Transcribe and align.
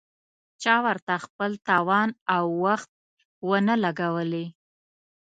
چا 0.61 0.75
ورته 0.85 1.13
خپل 1.25 1.51
توان 1.67 2.09
او 2.35 2.45
وخت 2.65 2.89
ونه 3.49 3.75
لګولې. 3.83 4.45